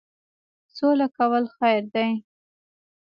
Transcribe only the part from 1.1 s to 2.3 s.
کول خیر دی.